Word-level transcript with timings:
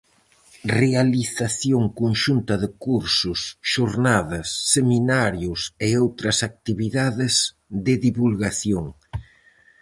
Realización 0.79 1.83
conxunta 2.01 2.53
de 2.63 2.69
cursos, 2.85 3.39
xornadas, 3.73 4.47
seminarios 4.75 5.61
e 5.85 5.89
outras 6.03 6.37
actividades 6.49 7.33
de 7.85 7.93
divulgación. 8.07 8.85